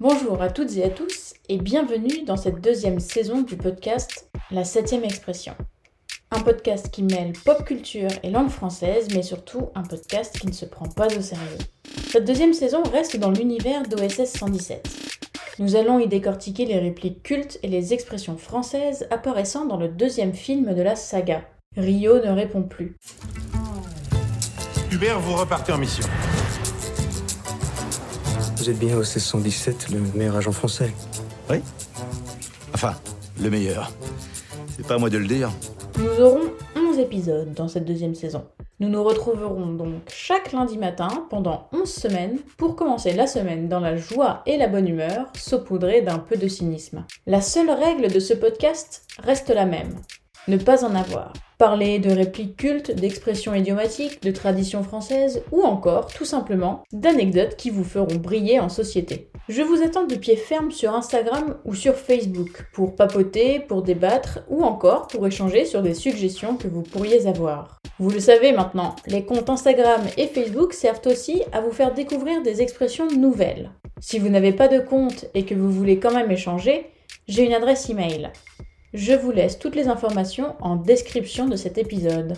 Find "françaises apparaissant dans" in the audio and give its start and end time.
18.36-19.78